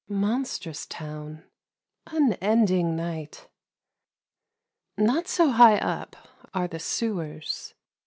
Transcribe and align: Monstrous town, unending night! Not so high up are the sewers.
Monstrous 0.09 0.87
town, 0.87 1.43
unending 2.07 2.95
night! 2.95 3.47
Not 4.97 5.27
so 5.27 5.51
high 5.51 5.77
up 5.77 6.15
are 6.55 6.67
the 6.67 6.79
sewers. 6.79 7.75